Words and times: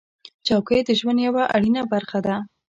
چوکۍ 0.47 0.79
د 0.83 0.89
ژوند 0.99 1.19
یوه 1.27 1.43
اړینه 1.55 1.81
برخه 1.93 2.19
ده. 2.25 2.35